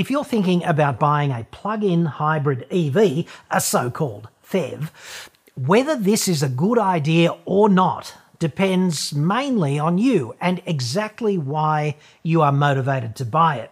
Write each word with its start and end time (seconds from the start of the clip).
if 0.00 0.10
you're 0.10 0.24
thinking 0.24 0.64
about 0.64 0.98
buying 0.98 1.30
a 1.30 1.46
plug 1.50 1.84
in 1.84 2.06
hybrid 2.06 2.66
EV, 2.70 3.26
a 3.50 3.60
so 3.60 3.90
called 3.90 4.30
PHEV, 4.42 4.88
whether 5.54 5.94
this 5.94 6.26
is 6.26 6.42
a 6.42 6.48
good 6.48 6.78
idea 6.78 7.36
or 7.44 7.68
not 7.68 8.14
depends 8.38 9.12
mainly 9.12 9.78
on 9.78 9.98
you 9.98 10.34
and 10.40 10.62
exactly 10.64 11.36
why 11.36 11.96
you 12.22 12.40
are 12.40 12.50
motivated 12.50 13.14
to 13.16 13.26
buy 13.26 13.56
it. 13.56 13.70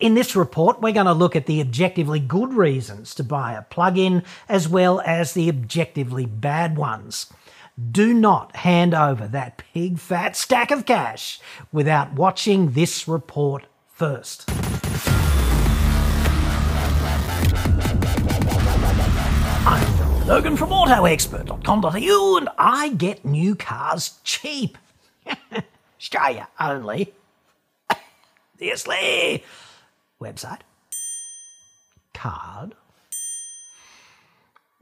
In 0.00 0.14
this 0.14 0.34
report, 0.34 0.80
we're 0.80 0.94
going 0.94 1.04
to 1.04 1.12
look 1.12 1.36
at 1.36 1.44
the 1.44 1.60
objectively 1.60 2.20
good 2.20 2.54
reasons 2.54 3.14
to 3.16 3.22
buy 3.22 3.52
a 3.52 3.60
plug 3.60 3.98
in 3.98 4.22
as 4.48 4.66
well 4.66 5.02
as 5.04 5.34
the 5.34 5.50
objectively 5.50 6.24
bad 6.24 6.78
ones. 6.78 7.26
Do 7.90 8.14
not 8.14 8.56
hand 8.56 8.94
over 8.94 9.28
that 9.28 9.62
big 9.74 9.98
fat 9.98 10.36
stack 10.36 10.70
of 10.70 10.86
cash 10.86 11.38
without 11.70 12.14
watching 12.14 12.70
this 12.70 13.06
report 13.06 13.66
first. 13.88 14.48
Cadogan 20.26 20.56
from 20.56 20.70
AutoExpert.com.au 20.70 22.36
and 22.36 22.48
I 22.58 22.88
get 22.88 23.24
new 23.24 23.54
cars 23.54 24.18
cheap. 24.24 24.76
Australia 26.00 26.48
only. 26.58 27.14
Seriously. 28.58 29.44
Website. 30.20 30.62
Card. 32.12 32.74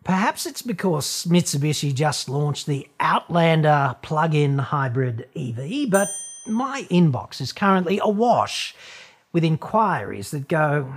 Perhaps 0.03 0.47
it's 0.47 0.63
because 0.63 1.27
Mitsubishi 1.27 1.93
just 1.93 2.31
launched 2.31 2.65
the 2.65 2.89
Outlander 2.99 3.97
plug-in 4.01 4.59
hybrid 4.59 5.29
EV, 5.37 5.91
but 5.91 6.09
my 6.47 6.87
inbox 6.91 7.43
is 7.43 7.53
currently 7.53 8.01
awash 8.03 8.75
with 9.35 9.45
inquiries 9.45 10.31
that 10.31 10.49
go 10.49 10.95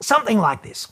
something 0.00 0.38
like 0.38 0.62
this. 0.62 0.86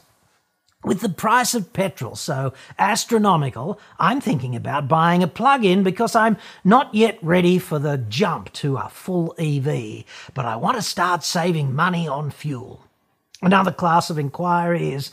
With 0.86 1.00
the 1.00 1.08
price 1.08 1.52
of 1.56 1.72
petrol. 1.72 2.14
So 2.14 2.55
astronomical, 2.78 3.80
I'm 3.98 4.20
thinking 4.20 4.55
about 4.55 4.86
buying 4.86 5.20
a 5.20 5.27
plug 5.27 5.64
in 5.64 5.83
because 5.83 6.14
I'm 6.14 6.36
not 6.62 6.94
yet 6.94 7.19
ready 7.20 7.58
for 7.58 7.80
the 7.80 7.98
jump 7.98 8.52
to 8.52 8.77
a 8.77 8.88
full 8.88 9.34
EV, 9.36 10.05
but 10.33 10.44
I 10.44 10.55
want 10.55 10.77
to 10.77 10.83
start 10.83 11.24
saving 11.24 11.74
money 11.74 12.06
on 12.06 12.30
fuel. 12.30 12.84
Another 13.42 13.70
class 13.70 14.09
of 14.09 14.19
inquiry 14.19 14.92
is 14.92 15.11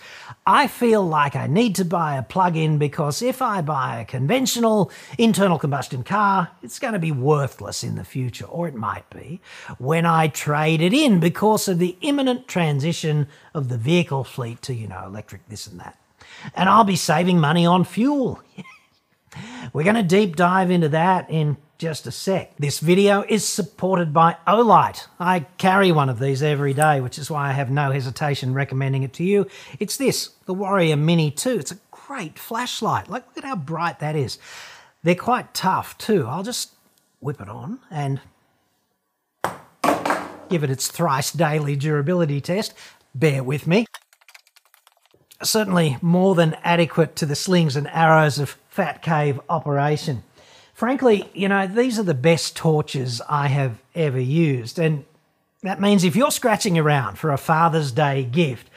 I 0.48 0.68
feel 0.68 1.06
like 1.06 1.36
I 1.36 1.46
need 1.48 1.76
to 1.76 1.86
buy 1.86 2.16
a 2.16 2.24
plug 2.24 2.56
in 2.56 2.78
because 2.78 3.22
if 3.22 3.42
I 3.42 3.62
buy 3.62 4.00
a 4.00 4.06
conventional 4.06 4.92
internal 5.18 5.60
combustion 5.60 6.04
car, 6.04 6.52
it's 6.62 6.80
going 6.80 6.94
to 6.94 7.00
be 7.00 7.12
worthless 7.12 7.84
in 7.84 7.96
the 7.96 8.06
future, 8.06 8.46
or 8.46 8.70
it 8.70 8.76
might 8.76 9.10
be, 9.10 9.42
when 9.78 10.06
I 10.06 10.30
trade 10.30 10.82
it 10.82 10.94
in 10.94 11.20
because 11.20 11.68
of 11.68 11.80
the 11.80 11.98
imminent 12.00 12.48
transition 12.48 13.28
of 13.54 13.68
the 13.68 13.78
vehicle 13.78 14.24
fleet 14.24 14.62
to, 14.64 14.74
you 14.74 14.88
know, 14.88 15.04
electric 15.06 15.50
this 15.50 15.68
and 15.68 15.80
that. 15.82 16.00
And 16.56 16.70
I'll 16.70 16.86
be 16.86 16.96
saving 16.96 17.42
money 17.42 17.66
on 17.66 17.84
fuel. 17.84 18.42
We're 19.74 19.84
going 19.84 19.96
to 19.96 20.04
deep 20.04 20.38
dive 20.38 20.72
into 20.72 20.90
that 20.90 21.30
in 21.30 21.58
just 21.84 22.08
a 22.08 22.12
sec. 22.12 22.56
This 22.56 22.80
video 22.80 23.26
is 23.28 23.46
supported 23.46 24.14
by 24.14 24.38
Olight. 24.48 25.06
I 25.20 25.42
carry 25.58 25.92
one 25.92 26.08
of 26.08 26.18
these 26.18 26.42
every 26.42 26.74
day, 26.74 27.02
which 27.02 27.20
is 27.20 27.30
why 27.30 27.50
I 27.50 27.52
have 27.52 27.70
no 27.70 27.92
hesitation 27.92 28.54
recommending 28.54 29.04
it 29.04 29.12
to 29.16 29.24
you. 29.26 29.48
It's 29.82 29.98
this, 29.98 30.30
the 30.46 30.54
Warrior 30.54 30.96
Mini 30.96 31.30
2. 31.30 31.60
It's 31.60 31.74
a 31.74 31.80
great 31.92 32.40
flashlight. 32.40 33.10
Like, 33.10 33.26
look 33.28 33.40
at 33.40 33.44
how 33.44 33.58
bright 33.58 34.00
that 34.00 34.16
is. 34.16 34.40
They're 35.04 35.14
quite 35.14 35.54
tough 35.54 35.98
too. 35.98 36.26
I'll 36.26 36.42
just 36.42 36.72
whip 37.20 37.42
it 37.42 37.50
on 37.50 37.80
and 37.92 38.22
give 40.48 40.64
it 40.64 40.72
its 40.72 40.88
thrice 40.88 41.34
daily 41.34 41.76
durability 41.76 42.40
test. 42.40 42.74
Bear 43.14 43.44
with 43.44 43.68
me. 43.68 43.88
Certainly 45.44 45.98
more 46.02 46.34
than 46.34 46.56
adequate 46.64 47.18
to 47.18 47.26
the 47.26 47.36
slings 47.36 47.76
and 47.76 47.90
arrows 47.90 48.40
of 48.40 48.56
Fat 48.70 49.02
Cave 49.02 49.42
operation 49.50 50.24
frankly, 50.84 51.24
you 51.34 51.48
know, 51.48 51.66
these 51.66 51.98
are 51.98 52.04
the 52.04 52.14
best 52.14 52.58
torches 52.58 53.22
I 53.30 53.48
have 53.48 53.82
ever 53.96 54.20
used. 54.20 54.78
And 54.78 55.06
that 55.62 55.80
means 55.80 56.04
if 56.04 56.14
you're 56.14 56.30
scratching 56.30 56.78
around 56.78 57.18
for 57.18 57.32
a 57.32 57.38
Father's 57.38 57.94
Day 57.94 58.26
gift, 58.26 58.70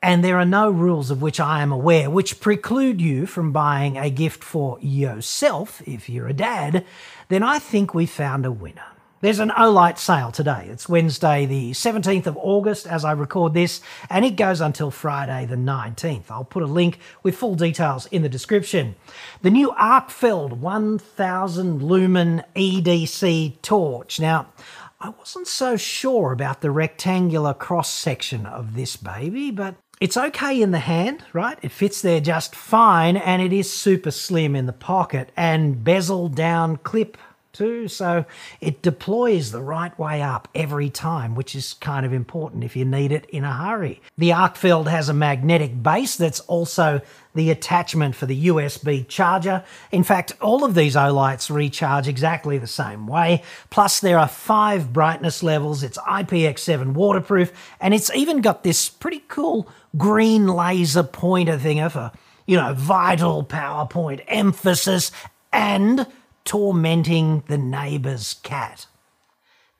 and 0.00 0.22
there 0.22 0.36
are 0.36 0.44
no 0.44 0.70
rules 0.70 1.10
of 1.10 1.20
which 1.20 1.40
I 1.40 1.60
am 1.60 1.72
aware 1.72 2.08
which 2.08 2.38
preclude 2.38 3.00
you 3.00 3.26
from 3.26 3.50
buying 3.50 3.98
a 3.98 4.10
gift 4.10 4.44
for 4.44 4.78
yourself 4.80 5.82
if 5.88 6.08
you're 6.08 6.28
a 6.28 6.32
dad, 6.32 6.84
then 7.28 7.42
I 7.42 7.58
think 7.58 7.92
we 7.92 8.06
found 8.06 8.46
a 8.46 8.52
winner. 8.52 8.86
There's 9.20 9.40
an 9.40 9.50
Olight 9.50 9.98
sale 9.98 10.30
today. 10.30 10.68
It's 10.70 10.88
Wednesday, 10.88 11.44
the 11.44 11.72
17th 11.72 12.28
of 12.28 12.36
August, 12.36 12.86
as 12.86 13.04
I 13.04 13.10
record 13.10 13.52
this, 13.52 13.80
and 14.08 14.24
it 14.24 14.36
goes 14.36 14.60
until 14.60 14.92
Friday, 14.92 15.44
the 15.44 15.56
19th. 15.56 16.30
I'll 16.30 16.44
put 16.44 16.62
a 16.62 16.66
link 16.66 17.00
with 17.24 17.34
full 17.34 17.56
details 17.56 18.06
in 18.06 18.22
the 18.22 18.28
description. 18.28 18.94
The 19.42 19.50
new 19.50 19.72
Arkfeld 19.72 20.58
1000 20.58 21.82
lumen 21.82 22.44
EDC 22.54 23.60
torch. 23.60 24.20
Now, 24.20 24.52
I 25.00 25.08
wasn't 25.08 25.48
so 25.48 25.76
sure 25.76 26.30
about 26.30 26.60
the 26.60 26.70
rectangular 26.70 27.54
cross 27.54 27.90
section 27.90 28.46
of 28.46 28.76
this 28.76 28.94
baby, 28.96 29.50
but 29.50 29.74
it's 30.00 30.16
okay 30.16 30.62
in 30.62 30.70
the 30.70 30.78
hand, 30.78 31.24
right? 31.32 31.58
It 31.60 31.72
fits 31.72 32.02
there 32.02 32.20
just 32.20 32.54
fine, 32.54 33.16
and 33.16 33.42
it 33.42 33.52
is 33.52 33.68
super 33.68 34.12
slim 34.12 34.54
in 34.54 34.66
the 34.66 34.72
pocket 34.72 35.32
and 35.36 35.82
bezel 35.82 36.28
down 36.28 36.76
clip 36.76 37.18
too. 37.58 37.88
So 37.88 38.24
it 38.60 38.82
deploys 38.82 39.50
the 39.50 39.60
right 39.60 39.96
way 39.98 40.22
up 40.22 40.48
every 40.54 40.88
time, 40.88 41.34
which 41.34 41.56
is 41.56 41.74
kind 41.74 42.06
of 42.06 42.12
important 42.12 42.62
if 42.62 42.76
you 42.76 42.84
need 42.84 43.10
it 43.10 43.26
in 43.26 43.42
a 43.42 43.52
hurry. 43.52 44.00
The 44.16 44.30
Arkfeld 44.30 44.86
has 44.86 45.08
a 45.08 45.14
magnetic 45.14 45.82
base 45.82 46.14
that's 46.16 46.38
also 46.40 47.00
the 47.34 47.50
attachment 47.50 48.14
for 48.14 48.26
the 48.26 48.46
USB 48.46 49.06
charger. 49.08 49.64
In 49.90 50.04
fact, 50.04 50.32
all 50.40 50.64
of 50.64 50.76
these 50.76 50.94
Olights 50.94 51.50
recharge 51.50 52.06
exactly 52.06 52.58
the 52.58 52.68
same 52.68 53.08
way. 53.08 53.42
Plus, 53.70 53.98
there 53.98 54.18
are 54.18 54.28
five 54.28 54.92
brightness 54.92 55.42
levels, 55.42 55.82
it's 55.82 55.98
IPX7 55.98 56.94
waterproof, 56.94 57.52
and 57.80 57.92
it's 57.92 58.10
even 58.14 58.40
got 58.40 58.62
this 58.62 58.88
pretty 58.88 59.24
cool 59.26 59.68
green 59.96 60.46
laser 60.46 61.02
pointer 61.02 61.58
thing 61.58 61.86
for, 61.88 62.12
you 62.46 62.56
know, 62.56 62.72
vital 62.74 63.44
PowerPoint 63.44 64.22
emphasis 64.28 65.10
and 65.52 66.06
tormenting 66.48 67.44
the 67.46 67.58
neighbour's 67.58 68.34
cat. 68.42 68.86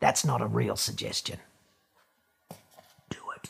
That's 0.00 0.22
not 0.22 0.42
a 0.42 0.46
real 0.46 0.76
suggestion. 0.76 1.38
Do 3.08 3.18
it. 3.34 3.48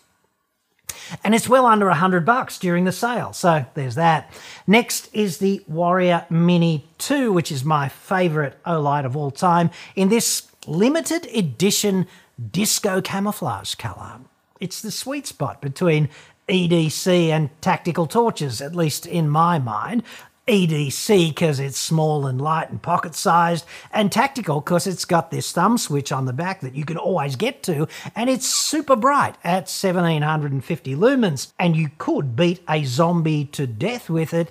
And 1.24 1.34
it's 1.34 1.48
well 1.48 1.66
under 1.66 1.88
a 1.88 1.96
hundred 1.96 2.24
bucks 2.24 2.60
during 2.60 2.84
the 2.84 2.92
sale, 2.92 3.32
so 3.32 3.66
there's 3.74 3.96
that. 3.96 4.32
Next 4.68 5.10
is 5.12 5.38
the 5.38 5.64
Warrior 5.66 6.26
Mini 6.30 6.88
2, 6.98 7.32
which 7.32 7.50
is 7.50 7.64
my 7.64 7.88
favourite 7.88 8.62
Olight 8.62 9.04
of 9.04 9.16
all 9.16 9.32
time, 9.32 9.70
in 9.96 10.10
this 10.10 10.46
limited 10.68 11.26
edition 11.34 12.06
disco 12.52 13.00
camouflage 13.00 13.74
colour. 13.74 14.20
It's 14.60 14.80
the 14.80 14.92
sweet 14.92 15.26
spot 15.26 15.60
between 15.60 16.08
EDC 16.48 17.28
and 17.30 17.50
tactical 17.60 18.06
torches, 18.06 18.60
at 18.60 18.76
least 18.76 19.06
in 19.06 19.28
my 19.28 19.58
mind. 19.58 20.04
EDC 20.48 21.28
because 21.28 21.60
it's 21.60 21.78
small 21.78 22.26
and 22.26 22.40
light 22.40 22.70
and 22.70 22.82
pocket 22.82 23.14
sized, 23.14 23.64
and 23.92 24.10
tactical 24.10 24.60
because 24.60 24.86
it's 24.86 25.04
got 25.04 25.30
this 25.30 25.52
thumb 25.52 25.78
switch 25.78 26.10
on 26.10 26.24
the 26.24 26.32
back 26.32 26.60
that 26.60 26.74
you 26.74 26.84
can 26.84 26.96
always 26.96 27.36
get 27.36 27.62
to, 27.64 27.86
and 28.16 28.28
it's 28.28 28.46
super 28.46 28.96
bright 28.96 29.36
at 29.44 29.68
1750 29.68 30.96
lumens, 30.96 31.52
and 31.58 31.76
you 31.76 31.90
could 31.98 32.34
beat 32.34 32.60
a 32.68 32.84
zombie 32.84 33.44
to 33.44 33.66
death 33.66 34.10
with 34.10 34.34
it 34.34 34.50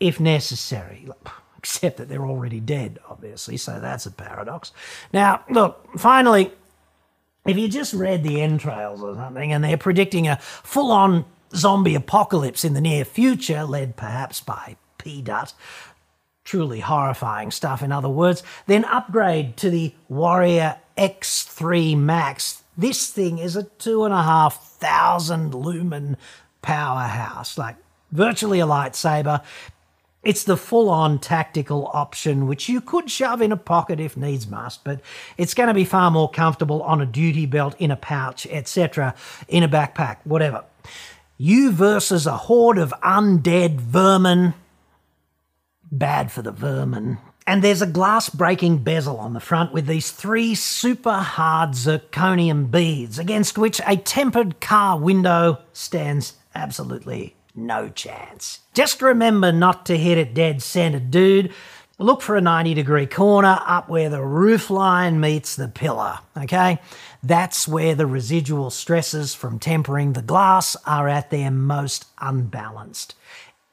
if 0.00 0.20
necessary. 0.20 1.08
Except 1.58 1.96
that 1.96 2.08
they're 2.08 2.24
already 2.24 2.60
dead, 2.60 3.00
obviously, 3.10 3.56
so 3.56 3.80
that's 3.80 4.06
a 4.06 4.12
paradox. 4.12 4.70
Now, 5.12 5.44
look, 5.50 5.98
finally, 5.98 6.52
if 7.44 7.56
you 7.56 7.66
just 7.68 7.92
read 7.92 8.22
the 8.22 8.40
entrails 8.40 9.02
or 9.02 9.16
something 9.16 9.52
and 9.52 9.64
they're 9.64 9.76
predicting 9.76 10.28
a 10.28 10.36
full 10.36 10.92
on 10.92 11.24
zombie 11.56 11.96
apocalypse 11.96 12.64
in 12.64 12.74
the 12.74 12.80
near 12.80 13.04
future, 13.04 13.64
led 13.64 13.96
perhaps 13.96 14.40
by 14.40 14.76
PDUT, 15.06 15.52
truly 16.44 16.80
horrifying 16.80 17.50
stuff, 17.50 17.82
in 17.82 17.92
other 17.92 18.08
words, 18.08 18.42
then 18.66 18.84
upgrade 18.84 19.56
to 19.58 19.70
the 19.70 19.94
Warrior 20.08 20.76
X3 20.98 21.96
Max. 21.96 22.62
This 22.76 23.10
thing 23.10 23.38
is 23.38 23.56
a 23.56 23.64
two 23.64 24.04
and 24.04 24.12
a 24.12 24.22
half 24.22 24.62
thousand 24.78 25.54
lumen 25.54 26.16
powerhouse, 26.62 27.56
like 27.56 27.76
virtually 28.12 28.60
a 28.60 28.66
lightsaber. 28.66 29.42
It's 30.22 30.42
the 30.42 30.56
full 30.56 30.90
on 30.90 31.20
tactical 31.20 31.88
option, 31.94 32.48
which 32.48 32.68
you 32.68 32.80
could 32.80 33.08
shove 33.08 33.40
in 33.40 33.52
a 33.52 33.56
pocket 33.56 34.00
if 34.00 34.16
needs 34.16 34.48
must, 34.48 34.82
but 34.82 35.00
it's 35.38 35.54
going 35.54 35.68
to 35.68 35.74
be 35.74 35.84
far 35.84 36.10
more 36.10 36.28
comfortable 36.28 36.82
on 36.82 37.00
a 37.00 37.06
duty 37.06 37.46
belt, 37.46 37.76
in 37.78 37.92
a 37.92 37.96
pouch, 37.96 38.44
etc., 38.50 39.14
in 39.46 39.62
a 39.62 39.68
backpack, 39.68 40.16
whatever. 40.24 40.64
You 41.38 41.70
versus 41.70 42.26
a 42.26 42.36
horde 42.36 42.78
of 42.78 42.92
undead 43.04 43.76
vermin 43.76 44.54
bad 45.98 46.30
for 46.32 46.42
the 46.42 46.52
vermin. 46.52 47.18
And 47.46 47.62
there's 47.62 47.82
a 47.82 47.86
glass 47.86 48.28
breaking 48.28 48.78
bezel 48.78 49.18
on 49.18 49.32
the 49.32 49.40
front 49.40 49.72
with 49.72 49.86
these 49.86 50.10
three 50.10 50.56
super 50.56 51.18
hard 51.18 51.70
zirconium 51.70 52.70
beads 52.70 53.20
against 53.20 53.56
which 53.56 53.80
a 53.86 53.96
tempered 53.96 54.60
car 54.60 54.98
window 54.98 55.58
stands 55.72 56.34
absolutely 56.56 57.36
no 57.54 57.88
chance. 57.88 58.60
Just 58.74 59.00
remember 59.00 59.52
not 59.52 59.86
to 59.86 59.96
hit 59.96 60.18
it 60.18 60.34
dead 60.34 60.62
center, 60.62 60.98
dude. 60.98 61.52
Look 61.98 62.20
for 62.20 62.36
a 62.36 62.42
90 62.42 62.74
degree 62.74 63.06
corner 63.06 63.58
up 63.64 63.88
where 63.88 64.10
the 64.10 64.22
roof 64.22 64.68
line 64.68 65.18
meets 65.18 65.56
the 65.56 65.68
pillar, 65.68 66.18
okay? 66.36 66.78
That's 67.22 67.66
where 67.66 67.94
the 67.94 68.06
residual 68.06 68.68
stresses 68.70 69.34
from 69.34 69.58
tempering 69.58 70.12
the 70.12 70.20
glass 70.20 70.76
are 70.84 71.08
at 71.08 71.30
their 71.30 71.50
most 71.50 72.04
unbalanced. 72.20 73.14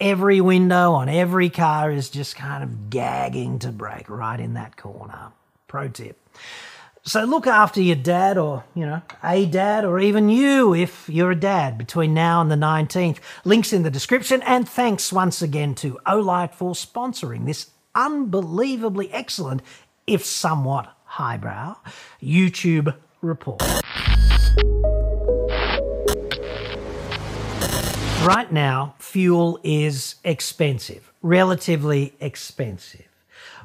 Every 0.04 0.42
window 0.42 0.92
on 0.92 1.08
every 1.08 1.50
car 1.50 1.90
is 1.90 2.10
just 2.10 2.36
kind 2.36 2.62
of 2.62 2.90
gagging 2.90 3.60
to 3.60 3.72
break 3.72 4.10
right 4.10 4.38
in 4.38 4.56
that 4.56 4.76
corner. 4.76 5.32
Pro 5.70 5.88
tip. 5.88 6.20
So 7.04 7.24
look 7.24 7.48
after 7.48 7.82
your 7.82 7.96
dad 7.96 8.38
or, 8.38 8.66
you 8.76 8.86
know, 8.86 9.02
a 9.24 9.46
dad 9.46 9.86
or 9.86 10.02
even 10.02 10.28
you 10.28 10.76
if 10.76 11.08
you're 11.08 11.32
a 11.32 11.40
dad 11.40 11.78
between 11.78 12.14
now 12.14 12.42
and 12.42 12.52
the 12.52 12.58
19th. 12.58 13.20
Links 13.46 13.72
in 13.72 13.84
the 13.84 13.90
description 13.90 14.42
and 14.42 14.68
thanks 14.68 15.14
once 15.14 15.42
again 15.42 15.74
to 15.76 15.98
Olight 16.06 16.54
for 16.54 16.74
sponsoring 16.74 17.46
this 17.46 17.70
unbelievably 17.96 19.10
excellent, 19.14 19.62
if 20.06 20.26
somewhat 20.26 20.94
highbrow, 21.06 21.78
YouTube 22.22 22.94
report. 23.22 23.64
Right 28.24 28.50
now, 28.54 28.96
fuel 29.00 29.60
is 29.64 30.16
expensive, 30.24 31.12
relatively 31.22 32.14
expensive. 32.22 33.10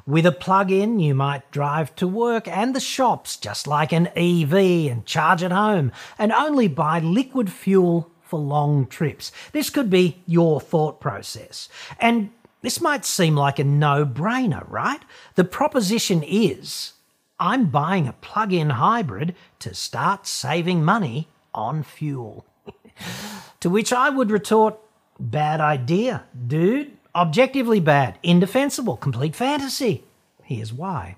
With 0.05 0.25
a 0.25 0.33
plug 0.33 0.69
in, 0.69 0.99
you 0.99 1.15
might 1.15 1.49
drive 1.49 1.95
to 1.95 2.05
work 2.05 2.45
and 2.45 2.75
the 2.75 2.81
shops 2.81 3.37
just 3.37 3.67
like 3.67 3.93
an 3.93 4.07
EV 4.17 4.91
and 4.91 5.05
charge 5.05 5.43
at 5.43 5.53
home, 5.53 5.93
and 6.17 6.33
only 6.33 6.67
buy 6.67 6.99
liquid 6.99 7.49
fuel 7.49 8.11
for 8.21 8.37
long 8.37 8.85
trips. 8.85 9.31
This 9.53 9.69
could 9.69 9.89
be 9.89 10.21
your 10.25 10.59
thought 10.59 10.99
process. 10.99 11.69
And 11.97 12.29
this 12.61 12.81
might 12.81 13.05
seem 13.05 13.37
like 13.37 13.59
a 13.59 13.63
no 13.63 14.05
brainer, 14.05 14.69
right? 14.69 15.01
The 15.35 15.45
proposition 15.45 16.21
is 16.21 16.91
I'm 17.39 17.67
buying 17.67 18.09
a 18.09 18.13
plug 18.13 18.51
in 18.51 18.71
hybrid 18.71 19.35
to 19.59 19.73
start 19.73 20.27
saving 20.27 20.83
money 20.83 21.29
on 21.53 21.81
fuel. 21.81 22.45
to 23.59 23.69
which 23.69 23.91
I 23.91 24.09
would 24.09 24.31
retort, 24.31 24.77
bad 25.19 25.61
idea, 25.61 26.23
dude. 26.47 26.97
Objectively 27.15 27.79
bad, 27.79 28.19
indefensible, 28.21 28.95
complete 28.95 29.35
fantasy. 29.35 30.03
Here's 30.43 30.71
why. 30.71 31.15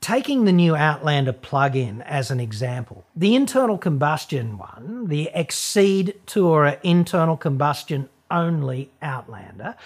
Taking 0.00 0.44
the 0.44 0.52
new 0.52 0.74
Outlander 0.74 1.34
plug 1.34 1.76
in 1.76 2.00
as 2.02 2.30
an 2.30 2.40
example, 2.40 3.04
the 3.14 3.34
internal 3.34 3.76
combustion 3.76 4.56
one, 4.56 5.08
the 5.08 5.28
Exceed 5.34 6.18
Tourer 6.26 6.80
internal 6.82 7.36
combustion 7.36 8.08
only 8.30 8.90
Outlander, 9.02 9.76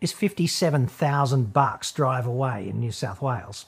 is 0.00 0.12
57,000 0.12 1.52
bucks 1.52 1.90
drive 1.90 2.26
away 2.26 2.68
in 2.68 2.78
New 2.78 2.92
South 2.92 3.20
Wales. 3.20 3.66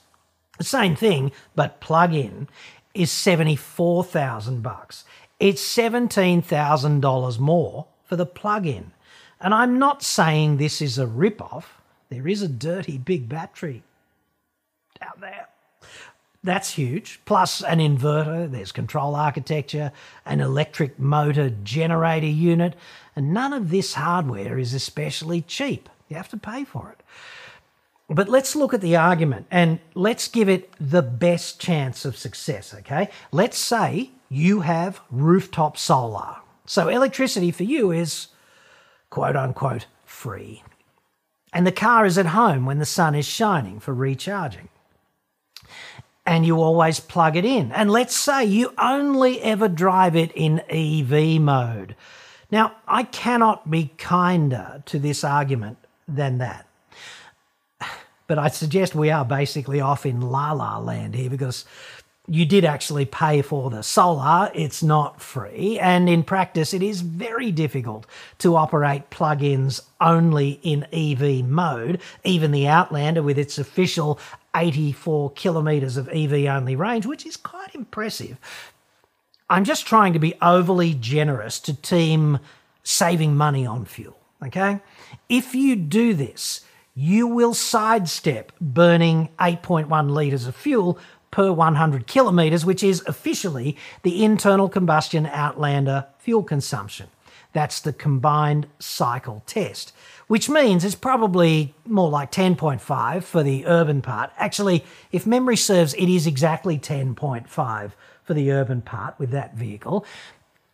The 0.57 0.63
same 0.63 0.95
thing, 0.95 1.31
but 1.53 1.81
plug 1.81 2.13
in, 2.13 2.47
is 2.93 3.11
74,000 3.11 4.61
bucks. 4.61 5.03
It's 5.43 5.61
$17,000 5.75 7.37
more 7.37 7.87
for 8.05 8.15
the 8.15 8.25
plug 8.25 8.65
in. 8.65 8.93
And 9.41 9.53
I'm 9.53 9.77
not 9.77 10.01
saying 10.01 10.55
this 10.55 10.81
is 10.81 10.97
a 10.97 11.05
rip 11.05 11.41
off. 11.41 11.81
There 12.07 12.29
is 12.29 12.41
a 12.41 12.47
dirty 12.47 12.97
big 12.97 13.27
battery 13.27 13.83
out 15.01 15.19
there. 15.19 15.49
That's 16.45 16.75
huge. 16.75 17.19
Plus 17.25 17.61
an 17.61 17.79
inverter, 17.79 18.49
there's 18.49 18.71
control 18.71 19.15
architecture, 19.17 19.91
an 20.25 20.39
electric 20.39 20.97
motor 20.97 21.49
generator 21.49 22.25
unit, 22.25 22.75
and 23.13 23.33
none 23.33 23.51
of 23.51 23.69
this 23.69 23.95
hardware 23.95 24.57
is 24.57 24.73
especially 24.73 25.41
cheap. 25.41 25.89
You 26.07 26.15
have 26.15 26.29
to 26.29 26.37
pay 26.37 26.63
for 26.63 26.89
it. 26.97 27.03
But 28.07 28.29
let's 28.29 28.55
look 28.55 28.73
at 28.73 28.79
the 28.79 28.95
argument 28.95 29.47
and 29.51 29.79
let's 29.93 30.29
give 30.29 30.47
it 30.47 30.71
the 30.79 31.01
best 31.01 31.59
chance 31.59 32.05
of 32.05 32.15
success, 32.15 32.73
okay? 32.73 33.09
Let's 33.33 33.57
say 33.57 34.11
you 34.33 34.61
have 34.61 34.99
rooftop 35.11 35.77
solar. 35.77 36.37
So 36.65 36.87
electricity 36.87 37.51
for 37.51 37.63
you 37.63 37.91
is 37.91 38.27
quote 39.09 39.35
unquote 39.35 39.85
free. 40.05 40.63
And 41.53 41.67
the 41.67 41.71
car 41.71 42.05
is 42.05 42.17
at 42.17 42.27
home 42.27 42.65
when 42.65 42.79
the 42.79 42.85
sun 42.85 43.13
is 43.13 43.27
shining 43.27 43.79
for 43.79 43.93
recharging. 43.93 44.69
And 46.25 46.45
you 46.45 46.59
always 46.61 46.99
plug 46.99 47.35
it 47.35 47.45
in. 47.45 47.71
And 47.73 47.91
let's 47.91 48.15
say 48.15 48.45
you 48.45 48.73
only 48.79 49.39
ever 49.41 49.67
drive 49.67 50.15
it 50.15 50.31
in 50.33 50.61
EV 50.69 51.39
mode. 51.39 51.95
Now, 52.49 52.77
I 52.87 53.03
cannot 53.03 53.69
be 53.69 53.91
kinder 53.97 54.81
to 54.85 54.97
this 54.97 55.23
argument 55.23 55.77
than 56.07 56.39
that. 56.39 56.67
But 58.25 58.39
I 58.39 58.47
suggest 58.47 58.95
we 58.95 59.11
are 59.11 59.25
basically 59.25 59.81
off 59.81 60.05
in 60.05 60.21
la 60.21 60.53
la 60.53 60.79
land 60.79 61.13
here 61.13 61.29
because 61.29 61.65
you 62.27 62.45
did 62.45 62.63
actually 62.63 63.05
pay 63.05 63.41
for 63.41 63.69
the 63.69 63.83
solar, 63.83 64.49
it's 64.55 64.81
not 64.81 65.21
free, 65.21 65.77
and 65.77 66.07
in 66.07 66.23
practice, 66.23 66.73
it 66.73 66.81
is 66.81 67.01
very 67.01 67.51
difficult 67.51 68.05
to 68.37 68.55
operate 68.55 69.09
plug 69.09 69.43
ins 69.43 69.81
only 69.99 70.59
in 70.63 70.87
EV 70.93 71.45
mode. 71.45 71.99
Even 72.23 72.51
the 72.51 72.67
Outlander, 72.67 73.21
with 73.21 73.37
its 73.37 73.57
official 73.57 74.19
84 74.55 75.31
kilometres 75.31 75.97
of 75.97 76.07
EV 76.09 76.45
only 76.45 76.77
range, 76.77 77.05
which 77.05 77.25
is 77.25 77.35
quite 77.35 77.75
impressive. 77.75 78.37
I'm 79.49 79.65
just 79.65 79.85
trying 79.85 80.13
to 80.13 80.19
be 80.19 80.35
overly 80.41 80.93
generous 80.93 81.59
to 81.61 81.73
team 81.73 82.39
saving 82.83 83.35
money 83.35 83.65
on 83.65 83.83
fuel, 83.83 84.17
okay? 84.41 84.79
If 85.27 85.53
you 85.53 85.75
do 85.75 86.13
this, 86.13 86.61
you 86.95 87.27
will 87.27 87.53
sidestep 87.53 88.51
burning 88.61 89.29
8.1 89.39 90.11
litres 90.11 90.47
of 90.47 90.55
fuel 90.55 90.97
per 91.33 91.51
100 91.51 92.05
kilometres, 92.05 92.63
which 92.63 92.83
is 92.83 93.03
officially 93.07 93.75
the 94.03 94.23
internal 94.23 94.69
combustion 94.69 95.25
Outlander 95.25 96.05
fuel 96.19 96.43
consumption. 96.43 97.07
That's 97.53 97.81
the 97.81 97.91
combined 97.91 98.67
cycle 98.77 99.41
test, 99.47 99.93
which 100.27 100.47
means 100.47 100.85
it's 100.85 100.93
probably 100.93 101.73
more 101.87 102.11
like 102.11 102.31
10.5 102.31 103.23
for 103.23 103.41
the 103.41 103.65
urban 103.65 104.03
part. 104.03 104.29
Actually, 104.37 104.85
if 105.11 105.25
memory 105.25 105.57
serves, 105.57 105.95
it 105.95 106.07
is 106.07 106.27
exactly 106.27 106.77
10.5 106.77 107.91
for 108.23 108.33
the 108.35 108.51
urban 108.51 108.83
part 108.83 109.17
with 109.17 109.31
that 109.31 109.55
vehicle. 109.55 110.05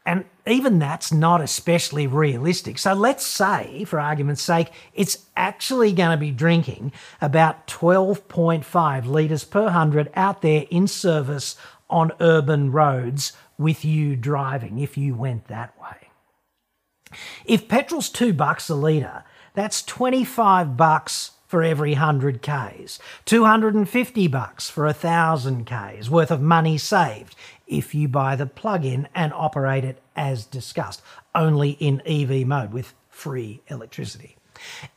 And 0.05 0.25
even 0.47 0.79
that's 0.79 1.11
not 1.11 1.41
especially 1.41 2.07
realistic. 2.07 2.79
So 2.79 2.94
let's 2.94 3.25
say, 3.25 3.83
for 3.85 3.99
argument's 3.99 4.41
sake, 4.41 4.71
it's 4.94 5.25
actually 5.35 5.91
going 5.91 6.11
to 6.11 6.18
be 6.18 6.31
drinking 6.31 6.94
about 7.21 7.68
12.5 7.68 9.06
litres 9.06 9.44
per 9.44 9.65
100 9.65 10.09
out 10.15 10.41
there 10.41 10.65
in 10.71 10.87
service 10.87 11.56
on 11.89 12.11
urban 12.19 12.71
roads 12.71 13.33
with 13.57 13.83
you 13.83 14.15
driving, 14.15 14.79
if 14.79 14.97
you 14.97 15.13
went 15.13 15.47
that 15.47 15.79
way. 15.79 16.09
If 17.45 17.68
petrol's 17.68 18.09
two 18.09 18.33
bucks 18.33 18.69
a 18.69 18.75
litre, 18.75 19.23
that's 19.53 19.83
25 19.83 20.77
bucks 20.77 21.31
for 21.47 21.63
every 21.63 21.94
100 21.94 22.44
Ks, 22.44 22.99
250 23.25 24.27
bucks 24.27 24.69
for 24.69 24.85
a 24.85 24.89
1000 24.89 25.65
Ks 25.65 26.09
worth 26.09 26.29
of 26.29 26.41
money 26.41 26.77
saved 26.77 27.35
if 27.69 27.95
you 27.95 28.09
buy 28.09 28.35
the 28.35 28.47
plug-in 28.47 29.07
and 29.16 29.31
operate 29.33 29.85
it 29.85 30.02
as 30.16 30.45
discussed, 30.45 31.02
only 31.33 31.71
in 31.71 32.02
EV 32.06 32.45
mode 32.45 32.73
with 32.73 32.94
free 33.09 33.61
electricity. 33.68 34.35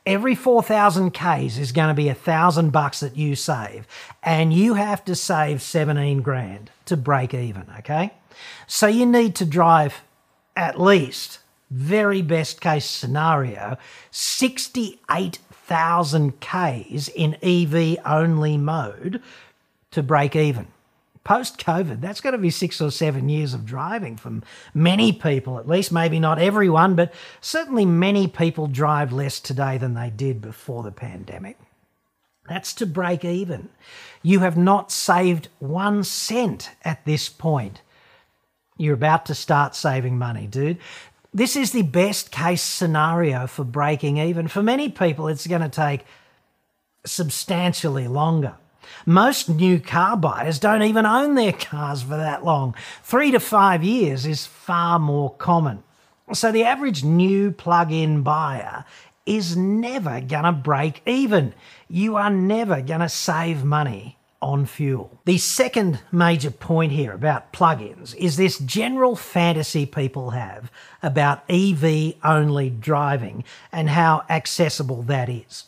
Every 0.05 0.35
4,000 0.35 1.13
Ks 1.13 1.59
is 1.59 1.71
going 1.71 1.87
to 1.89 1.95
be 1.95 2.09
a 2.09 2.15
thousand 2.15 2.71
bucks 2.71 2.99
that 3.01 3.17
you 3.17 3.37
save, 3.37 3.87
and 4.23 4.53
you 4.53 4.75
have 4.75 5.05
to 5.05 5.15
save 5.15 5.63
17 5.63 6.23
grand 6.23 6.73
to 6.87 6.97
break 6.97 7.33
even, 7.33 7.67
okay? 7.79 8.13
So 8.67 8.89
you 8.89 9.07
need 9.07 9.37
to 9.37 9.45
drive 9.45 10.01
at 10.57 10.81
least, 10.81 11.39
very 11.71 12.23
best 12.23 12.61
case 12.61 12.87
scenario, 12.87 13.79
68,000 14.11 16.41
Ks 16.41 17.07
in 17.09 17.37
EV 17.43 17.99
only 18.05 18.57
mode 18.57 19.23
to 19.93 20.03
break 20.03 20.35
even 20.35 20.72
post 21.25 21.59
COVID, 21.65 22.01
that's 22.01 22.21
going 22.21 22.33
to 22.33 22.39
be 22.39 22.51
six 22.51 22.81
or 22.81 22.91
seven 22.91 23.29
years 23.29 23.55
of 23.55 23.65
driving 23.65 24.17
from 24.17 24.43
many 24.75 25.13
people, 25.13 25.59
at 25.59 25.69
least, 25.69 25.93
maybe 25.93 26.19
not 26.19 26.39
everyone, 26.39 26.95
but 26.95 27.13
certainly 27.41 27.87
many 27.87 28.27
people 28.27 28.67
drive 28.67 29.13
less 29.13 29.39
today 29.41 29.79
than 29.79 29.95
they 29.95 30.11
did 30.11 30.41
before 30.41 30.83
the 30.83 30.91
pandemic. 30.91 31.59
That's 32.49 32.75
to 32.75 32.87
break 32.87 33.25
even. 33.25 33.69
You 34.23 34.41
have 34.41 34.57
not 34.57 34.91
saved 34.91 35.49
one 35.59 36.03
cent 36.03 36.71
at 36.85 37.05
this 37.05 37.29
point. 37.29 37.83
You're 38.77 38.95
about 38.95 39.27
to 39.27 39.35
start 39.35 39.77
saving 39.77 40.19
money, 40.19 40.47
dude. 40.47 40.79
This 41.33 41.57
is 41.57 41.71
the 41.71 41.83
best 41.83 42.33
case 42.33 42.63
scenario 42.63 43.47
for 43.47 43.65
breaking 43.65 44.19
even. 44.19 44.49
For 44.49 44.63
many 44.63 44.89
people, 44.89 45.29
it's 45.29 45.47
going 45.47 45.63
to 45.63 45.69
take 45.69 46.05
substantially 47.07 48.09
longer. 48.09 48.55
Most 49.07 49.49
new 49.49 49.81
car 49.81 50.17
buyers 50.17 50.59
don't 50.59 50.83
even 50.83 51.07
own 51.07 51.35
their 51.35 51.53
cars 51.53 52.03
for 52.03 52.17
that 52.17 52.45
long. 52.45 52.75
Three 53.03 53.31
to 53.31 53.41
five 53.41 53.83
years 53.83 54.27
is 54.27 54.47
far 54.47 54.99
more 54.99 55.35
common. 55.35 55.83
So 56.33 56.53
the 56.53 56.65
average 56.65 57.05
new 57.05 57.51
plug 57.51 57.93
in 57.93 58.23
buyer 58.23 58.85
is 59.27 59.57
never 59.57 60.21
going 60.21 60.45
to 60.45 60.53
break 60.53 61.03
even. 61.07 61.55
You 61.89 62.17
are 62.17 62.31
never 62.31 62.81
going 62.81 63.01
to 63.01 63.09
save 63.09 63.65
money 63.65 64.19
on 64.41 64.67
fuel. 64.67 65.21
The 65.25 65.39
second 65.39 66.01
major 66.11 66.51
point 66.51 66.93
here 66.93 67.13
about 67.13 67.53
plug-ins 67.53 68.15
is 68.15 68.37
this 68.37 68.59
general 68.59 69.15
fantasy 69.15 69.87
people 69.87 70.31
have 70.31 70.71
about 71.03 71.49
EV 71.49 72.15
only 72.25 72.69
driving 72.69 73.45
and 73.71 73.89
how 73.89 74.25
accessible 74.29 75.03
that 75.03 75.29
is. 75.29 75.65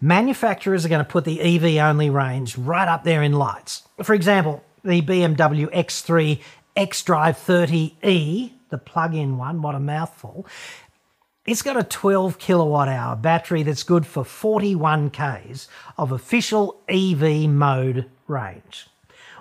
Manufacturers 0.00 0.84
are 0.84 0.88
going 0.88 1.04
to 1.04 1.10
put 1.10 1.24
the 1.24 1.40
EV 1.40 1.82
only 1.84 2.10
range 2.10 2.56
right 2.56 2.88
up 2.88 3.04
there 3.04 3.22
in 3.22 3.32
lights. 3.32 3.82
For 4.02 4.14
example, 4.14 4.64
the 4.84 5.02
BMW 5.02 5.72
X3 5.72 6.40
xDrive 6.76 7.36
30e, 8.00 8.52
the 8.70 8.78
plug-in 8.78 9.36
one, 9.36 9.62
what 9.62 9.74
a 9.74 9.80
mouthful, 9.80 10.46
it's 11.46 11.62
got 11.62 11.78
a 11.78 11.82
12 11.82 12.38
kilowatt 12.38 12.88
hour 12.88 13.16
battery 13.16 13.62
that's 13.62 13.82
good 13.82 14.06
for 14.06 14.22
41 14.22 15.10
Ks 15.10 15.66
of 15.96 16.12
official 16.12 16.80
EV 16.88 17.48
mode 17.48 18.04
range. 18.26 18.86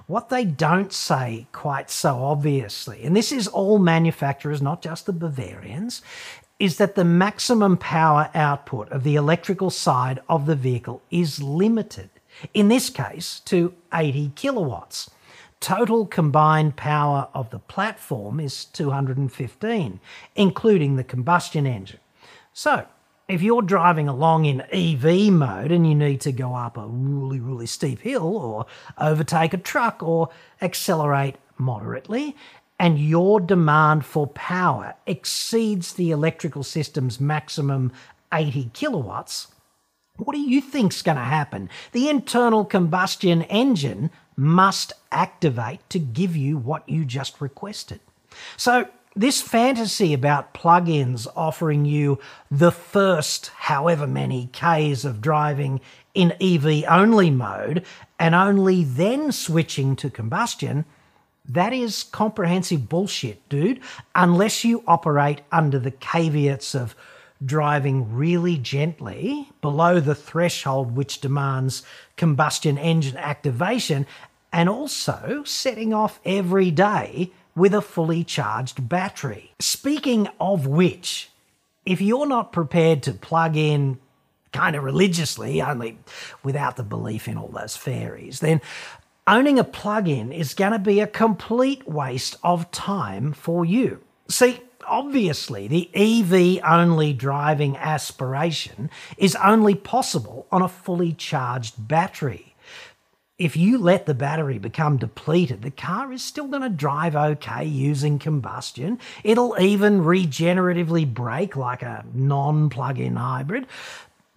What 0.08 0.30
they 0.30 0.46
don't 0.46 0.94
say 0.94 1.48
quite 1.52 1.90
so 1.92 2.24
obviously, 2.24 3.04
and 3.04 3.14
this 3.14 3.34
is 3.34 3.48
all 3.50 3.78
manufacturers, 3.78 4.62
not 4.62 4.82
just 4.82 5.06
the 5.06 5.12
Bavarians, 5.12 6.02
is 6.60 6.78
that 6.78 6.96
the 6.96 7.06
maximum 7.06 7.78
power 7.78 8.30
output 8.34 8.90
of 8.90 9.04
the 9.04 9.16
electrical 9.16 9.70
side 9.70 10.20
of 10.28 10.46
the 10.46 10.56
vehicle 10.56 11.02
is 11.12 11.42
limited, 11.42 12.10
in 12.54 12.68
this 12.68 12.90
case 12.90 13.40
to 13.42 13.74
80 13.94 14.32
kilowatts. 14.36 15.10
Total 15.60 16.06
combined 16.06 16.76
power 16.76 17.30
of 17.34 17.50
the 17.50 17.60
platform 17.60 18.40
is 18.40 18.66
215, 18.66 20.00
including 20.36 20.96
the 20.96 21.04
combustion 21.04 21.66
engine. 21.66 22.00
So, 22.54 22.86
if 23.28 23.42
you're 23.42 23.62
driving 23.62 24.08
along 24.08 24.46
in 24.46 24.62
EV 24.72 25.34
mode 25.34 25.72
and 25.72 25.86
you 25.86 25.96
need 25.96 26.22
to 26.22 26.32
go 26.32 26.56
up 26.56 26.78
a 26.78 26.88
really, 26.88 27.40
really 27.40 27.66
steep 27.66 28.00
hill 28.02 28.38
or 28.38 28.66
overtake 28.98 29.54
a 29.54 29.58
truck 29.58 30.02
or 30.02 30.30
accelerate 30.62 31.36
moderately, 31.58 32.36
and 32.80 33.00
your 33.00 33.40
demand 33.40 34.06
for 34.06 34.28
power 34.28 34.96
exceeds 35.06 35.94
the 35.94 36.12
electrical 36.12 36.64
system's 36.64 37.20
maximum 37.20 37.92
80 38.34 38.72
kilowatts, 38.74 39.48
what 40.18 40.34
do 40.34 40.40
you 40.40 40.62
think's 40.62 41.02
going 41.02 41.18
to 41.18 41.24
happen? 41.24 41.70
The 41.92 42.10
internal 42.10 42.66
combustion 42.66 43.44
engine 43.44 44.12
must 44.36 44.94
activate 45.12 45.88
to 45.90 46.00
give 46.00 46.36
you 46.36 46.58
what 46.58 46.88
you 46.88 47.06
just 47.06 47.40
requested. 47.42 48.00
So, 48.56 48.88
this 49.16 49.42
fantasy 49.42 50.14
about 50.14 50.54
plugins 50.54 51.26
offering 51.36 51.86
you 51.86 52.20
the 52.52 52.72
first 52.72 53.48
however 53.48 54.06
many 54.06 54.48
Ks 54.54 55.06
of 55.06 55.22
driving 55.22 55.82
in 56.14 56.36
EV 56.40 56.84
only 56.88 57.32
mode 57.32 57.84
and 58.20 58.36
only 58.36 58.84
then 58.84 59.32
switching 59.32 59.96
to 59.96 60.12
combustion, 60.12 60.86
that 61.50 61.74
is 61.74 62.04
comprehensive 62.04 62.90
bullshit, 62.90 63.48
dude, 63.50 63.80
unless 64.16 64.64
you 64.64 64.84
operate 64.88 65.42
under 65.52 65.80
the 65.80 65.92
caveats 65.92 66.76
of 66.76 66.96
driving 67.46 68.16
really 68.16 68.58
gently 68.58 69.50
below 69.62 70.00
the 70.00 70.16
threshold 70.16 70.96
which 70.96 71.22
demands 71.22 71.84
combustion 72.16 72.78
engine 72.78 73.18
activation 73.18 74.06
and 74.52 74.68
also 74.68 75.44
setting 75.46 75.94
off 75.94 76.20
every 76.26 76.72
day 76.72 77.32
with 77.56 77.74
a 77.74 77.82
fully 77.82 78.24
charged 78.24 78.88
battery. 78.88 79.52
Speaking 79.60 80.28
of 80.40 80.68
which, 80.68 81.30
if 81.86 82.02
you're 82.02 82.28
not 82.28 82.52
prepared 82.52 83.04
to 83.04 83.14
plug 83.14 83.56
in 83.56 84.00
kind 84.52 84.76
of 84.76 84.84
religiously, 84.84 85.62
only 85.62 85.98
without 86.44 86.76
the 86.76 86.84
belief 86.84 87.28
in 87.28 87.38
all 87.38 87.50
those 87.50 87.76
fairies, 87.76 88.40
then 88.40 88.62
owning 89.28 89.60
a 89.60 89.64
plug 89.64 90.08
in 90.08 90.32
is 90.32 90.54
going 90.54 90.72
to 90.72 90.80
be 90.80 91.00
a 91.00 91.08
complete 91.08 91.88
waste 91.88 92.38
of 92.44 92.72
time 92.72 93.34
for 93.34 93.66
you. 93.66 94.02
See, 94.30 94.62
obviously, 94.88 95.68
the 95.68 95.90
EV 95.94 96.64
only 96.66 97.14
driving 97.14 97.78
aspiration 97.78 98.90
is 99.18 99.36
only 99.36 99.76
possible 99.76 100.48
on 100.52 100.62
a 100.62 100.70
fully 100.70 101.14
charged 101.14 101.88
battery. 101.88 102.56
If 103.38 103.56
you 103.56 103.78
let 103.78 104.08
the 104.08 104.16
battery 104.16 104.58
become 104.58 104.98
depleted, 104.98 105.62
the 105.62 105.70
car 105.70 106.12
is 106.12 106.24
still 106.24 106.48
going 106.48 106.64
to 106.64 106.70
drive 106.70 107.16
okay 107.16 107.66
using 107.66 108.18
combustion. 108.18 108.98
It'll 109.24 109.56
even 109.60 110.02
regeneratively 110.02 111.14
brake 111.14 111.56
like 111.56 111.84
a 111.84 112.04
non 112.16 112.70
plug 112.70 113.00
in 113.00 113.16
hybrid. 113.16 113.68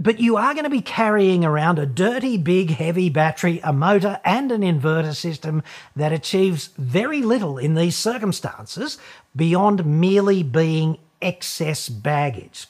But 0.02 0.19
you 0.19 0.38
are 0.38 0.54
going 0.54 0.64
to 0.64 0.71
be 0.71 0.80
carrying 0.80 1.45
around 1.45 1.78
a 1.78 1.85
dirty, 1.85 2.38
big, 2.38 2.71
heavy 2.71 3.11
battery, 3.11 3.61
a 3.62 3.71
motor, 3.71 4.19
and 4.25 4.50
an 4.50 4.62
inverter 4.62 5.14
system 5.14 5.62
that 5.95 6.11
achieves 6.11 6.71
very 6.78 7.21
little 7.21 7.59
in 7.59 7.75
these 7.75 7.97
circumstances 7.97 8.97
beyond 9.37 9.85
merely 9.85 10.42
being 10.42 10.97
excess 11.21 11.90
baggage. 11.90 12.66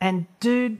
And, 0.00 0.26
dude, 0.38 0.78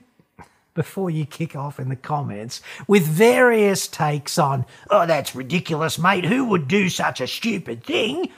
before 0.75 1.11
you 1.11 1.26
kick 1.26 1.56
off 1.56 1.80
in 1.80 1.88
the 1.88 1.97
comments 1.97 2.62
with 2.87 3.02
various 3.02 3.88
takes 3.88 4.38
on, 4.38 4.66
oh, 4.90 5.06
that's 5.06 5.35
ridiculous, 5.35 5.99
mate. 5.99 6.25
Who 6.25 6.44
would 6.44 6.68
do 6.68 6.88
such 6.88 7.20
a 7.20 7.26
stupid 7.26 7.82
thing? 7.82 8.30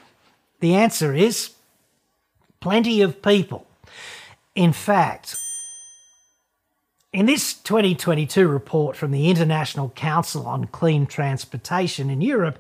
The 0.61 0.75
answer 0.75 1.15
is 1.15 1.51
plenty 2.61 3.03
of 3.03 3.21
people. 3.21 3.67
In 4.55 4.73
fact, 4.73 5.37
in 7.13 7.27
this 7.27 7.53
2022 7.53 8.49
report 8.49 8.97
from 8.97 9.11
the 9.11 9.29
International 9.29 9.91
Council 9.91 10.47
on 10.47 10.67
Clean 10.67 11.07
Transportation 11.07 12.09
in 12.09 12.23
Europe, 12.23 12.59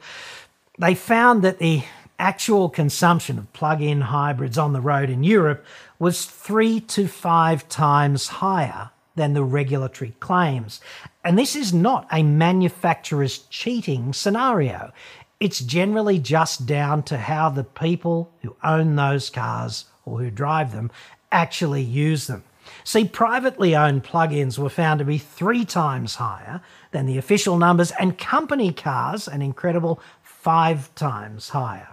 they 0.78 0.94
found 0.94 1.42
that 1.42 1.58
the 1.58 1.82
actual 2.18 2.68
consumption 2.68 3.38
of 3.38 3.52
plug 3.54 3.80
in 3.80 4.02
hybrids 4.02 4.58
on 4.58 4.74
the 4.74 4.80
road 4.80 5.08
in 5.08 5.24
Europe 5.24 5.64
was 5.98 6.26
three 6.26 6.80
to 6.80 7.08
five 7.08 7.66
times 7.68 8.28
higher 8.28 8.90
than 9.14 9.32
the 9.32 9.42
regulatory 9.42 10.14
claims. 10.20 10.80
And 11.24 11.38
this 11.38 11.56
is 11.56 11.72
not 11.72 12.06
a 12.12 12.22
manufacturer's 12.22 13.38
cheating 13.50 14.12
scenario. 14.12 14.92
It's 15.40 15.60
generally 15.60 16.18
just 16.18 16.66
down 16.66 17.02
to 17.04 17.16
how 17.16 17.48
the 17.48 17.64
people 17.64 18.30
who 18.42 18.54
own 18.62 18.96
those 18.96 19.30
cars 19.30 19.86
or 20.04 20.20
who 20.20 20.30
drive 20.30 20.72
them 20.72 20.90
actually 21.30 21.82
use 21.82 22.26
them. 22.26 22.44
See, 22.84 23.04
privately 23.04 23.76
owned 23.76 24.04
plug 24.04 24.32
ins 24.32 24.58
were 24.58 24.68
found 24.68 24.98
to 24.98 25.04
be 25.04 25.18
three 25.18 25.64
times 25.64 26.16
higher 26.16 26.60
than 26.90 27.06
the 27.06 27.18
official 27.18 27.58
numbers, 27.58 27.92
and 27.92 28.18
company 28.18 28.72
cars, 28.72 29.28
an 29.28 29.42
incredible 29.42 30.00
five 30.22 30.94
times 30.94 31.50
higher. 31.50 31.88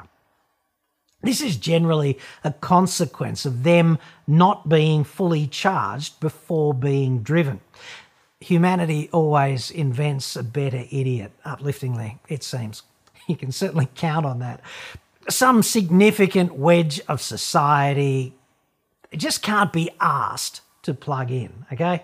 This 1.22 1.42
is 1.42 1.58
generally 1.58 2.18
a 2.44 2.52
consequence 2.52 3.46
of 3.46 3.64
them 3.64 4.00
not 4.26 4.70
being 4.70 5.04
fully 5.04 5.48
charged 5.48 6.20
before 6.20 6.74
being 6.74 7.22
driven. 7.24 7.60
Humanity 8.40 9.10
always 9.12 9.70
invents 9.70 10.36
a 10.38 10.44
better 10.44 10.86
idiot, 10.90 11.32
upliftingly, 11.46 12.20
it 12.28 12.44
seems. 12.44 12.84
You 13.28 13.36
can 13.36 13.52
certainly 13.52 13.88
count 13.94 14.26
on 14.26 14.40
that. 14.40 14.60
Some 15.30 15.62
significant 15.62 16.56
wedge 16.56 17.00
of 17.08 17.22
society 17.22 18.34
just 19.16 19.44
can't 19.44 19.72
be 19.72 19.92
asked 20.00 20.62
to 20.84 20.94
plug 20.94 21.32
in, 21.32 21.66
okay? 21.72 22.04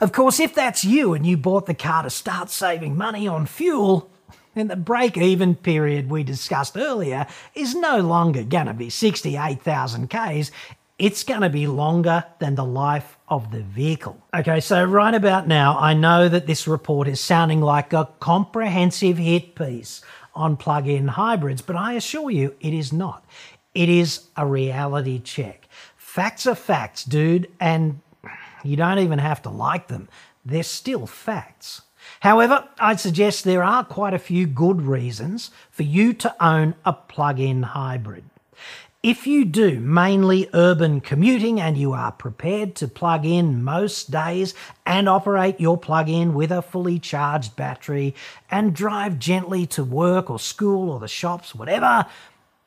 Of 0.00 0.12
course, 0.12 0.40
if 0.40 0.54
that's 0.54 0.84
you 0.84 1.14
and 1.14 1.26
you 1.26 1.36
bought 1.36 1.66
the 1.66 1.74
car 1.74 2.02
to 2.02 2.10
start 2.10 2.50
saving 2.50 2.96
money 2.96 3.28
on 3.28 3.46
fuel, 3.46 4.10
then 4.54 4.68
the 4.68 4.76
break 4.76 5.16
even 5.16 5.54
period 5.54 6.08
we 6.08 6.22
discussed 6.22 6.76
earlier 6.76 7.26
is 7.54 7.74
no 7.74 7.98
longer 7.98 8.42
going 8.44 8.66
to 8.66 8.74
be 8.74 8.88
68,000 8.88 10.08
Ks. 10.08 10.50
It's 10.98 11.24
going 11.24 11.40
to 11.40 11.50
be 11.50 11.66
longer 11.66 12.24
than 12.38 12.54
the 12.54 12.64
life 12.64 13.18
of 13.28 13.50
the 13.50 13.62
vehicle. 13.62 14.16
Okay, 14.32 14.60
so 14.60 14.84
right 14.84 15.14
about 15.14 15.48
now, 15.48 15.76
I 15.78 15.92
know 15.92 16.28
that 16.28 16.46
this 16.46 16.68
report 16.68 17.08
is 17.08 17.20
sounding 17.20 17.60
like 17.60 17.92
a 17.92 18.08
comprehensive 18.20 19.18
hit 19.18 19.56
piece 19.56 20.02
on 20.34 20.56
plug 20.56 20.86
in 20.86 21.08
hybrids, 21.08 21.62
but 21.62 21.76
I 21.76 21.94
assure 21.94 22.30
you 22.30 22.54
it 22.60 22.72
is 22.72 22.92
not. 22.92 23.24
It 23.74 23.88
is 23.88 24.28
a 24.36 24.46
reality 24.46 25.18
check. 25.18 25.68
Facts 25.96 26.46
are 26.46 26.54
facts, 26.54 27.02
dude, 27.02 27.50
and 27.58 28.00
you 28.64 28.76
don't 28.76 28.98
even 28.98 29.18
have 29.18 29.42
to 29.42 29.50
like 29.50 29.88
them. 29.88 30.08
They're 30.44 30.62
still 30.62 31.06
facts. 31.06 31.82
However, 32.20 32.68
I'd 32.78 33.00
suggest 33.00 33.44
there 33.44 33.62
are 33.62 33.84
quite 33.84 34.14
a 34.14 34.18
few 34.18 34.46
good 34.46 34.82
reasons 34.82 35.50
for 35.70 35.82
you 35.82 36.12
to 36.14 36.44
own 36.44 36.74
a 36.84 36.92
plug 36.92 37.40
in 37.40 37.62
hybrid. 37.62 38.24
If 39.02 39.26
you 39.26 39.44
do 39.44 39.80
mainly 39.80 40.48
urban 40.54 41.02
commuting 41.02 41.60
and 41.60 41.76
you 41.76 41.92
are 41.92 42.10
prepared 42.10 42.74
to 42.76 42.88
plug 42.88 43.26
in 43.26 43.62
most 43.62 44.10
days 44.10 44.54
and 44.86 45.10
operate 45.10 45.60
your 45.60 45.76
plug 45.76 46.08
in 46.08 46.32
with 46.32 46.50
a 46.50 46.62
fully 46.62 46.98
charged 46.98 47.54
battery 47.54 48.14
and 48.50 48.74
drive 48.74 49.18
gently 49.18 49.66
to 49.66 49.84
work 49.84 50.30
or 50.30 50.38
school 50.38 50.88
or 50.88 51.00
the 51.00 51.08
shops, 51.08 51.54
whatever, 51.54 52.06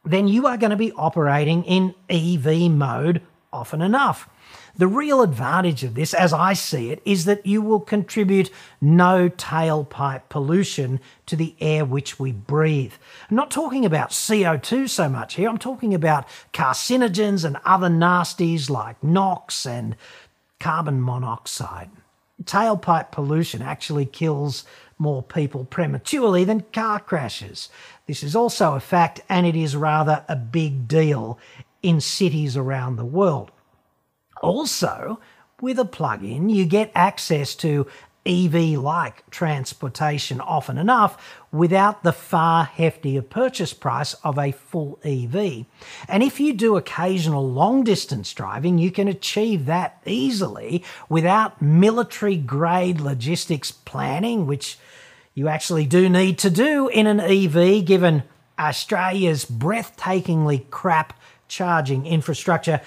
then 0.06 0.28
you 0.28 0.46
are 0.46 0.58
going 0.58 0.70
to 0.70 0.78
be 0.78 0.92
operating 0.92 1.64
in 1.64 1.96
EV 2.08 2.70
mode 2.70 3.24
often 3.52 3.82
enough. 3.82 4.30
The 4.78 4.88
real 4.88 5.24
advantage 5.24 5.84
of 5.84 5.96
this, 5.96 6.14
as 6.14 6.32
I 6.34 6.54
see 6.54 6.92
it, 6.92 7.02
is 7.04 7.26
that 7.26 7.48
you 7.48 7.64
will 7.64 7.80
contribute 7.80 8.52
no 8.80 9.28
tailpipe 9.28 10.30
pollution 10.30 11.00
to 11.26 11.36
the 11.36 11.56
air 11.60 11.84
which 11.84 12.20
we 12.20 12.32
breathe. 12.32 12.94
I'm 13.28 13.36
not 13.36 13.50
talking 13.50 13.86
about 13.86 14.12
CO2 14.12 14.88
so 14.88 15.10
much 15.10 15.34
here, 15.34 15.50
I'm 15.50 15.58
talking 15.58 15.96
about 15.96 16.28
carcinogens 16.54 17.44
and 17.44 17.58
other 17.66 17.88
nasties 17.90 18.70
like 18.70 19.04
NOx 19.04 19.66
and 19.66 19.96
carbon 20.60 21.04
monoxide. 21.04 21.90
Tailpipe 22.44 23.12
pollution 23.12 23.64
actually 23.64 24.06
kills 24.06 24.64
more 25.00 25.24
people 25.24 25.66
prematurely 25.66 26.44
than 26.44 26.62
car 26.72 27.00
crashes. 27.00 27.70
This 28.06 28.22
is 28.22 28.36
also 28.36 28.76
a 28.76 28.80
fact, 28.80 29.22
and 29.28 29.48
it 29.48 29.56
is 29.56 29.76
rather 29.76 30.24
a 30.28 30.36
big 30.36 30.88
deal 30.88 31.40
in 31.82 32.00
cities 32.00 32.56
around 32.56 32.96
the 32.96 33.06
world. 33.06 33.52
Also, 34.42 35.20
with 35.62 35.80
a 35.80 35.86
plug-in, 35.86 36.50
you 36.50 36.66
get 36.66 36.92
access 36.94 37.56
to 37.56 37.88
EV-like 38.28 39.30
transportation 39.30 40.42
often 40.42 40.78
enough 40.78 41.42
without 41.52 42.04
the 42.04 42.12
far 42.12 42.68
heftier 42.68 43.28
purchase 43.28 43.74
price 43.74 44.14
of 44.16 44.38
a 44.38 44.52
full 44.52 45.00
EV. 45.04 45.66
And 46.10 46.22
if 46.22 46.40
you 46.40 46.54
do 46.54 46.76
occasional 46.76 47.50
long 47.50 47.84
distance 47.84 48.34
driving, 48.34 48.78
you 48.78 48.92
can 48.92 49.08
achieve 49.08 49.66
that 49.66 50.02
easily 50.06 50.84
without 51.08 51.62
military 51.62 52.36
grade 52.36 53.00
logistics 53.00 53.72
planning, 53.72 54.46
which 54.46 54.78
you 55.34 55.48
actually 55.48 55.86
do 55.86 56.10
need 56.10 56.38
to 56.40 56.50
do 56.50 56.90
in 56.90 57.08
an 57.08 57.22
EV 57.22 57.86
given 57.86 58.24
Australia's 58.60 59.46
breathtakingly 59.46 60.70
crap 60.70 61.18
charging 61.48 62.06
infrastructure 62.06 62.82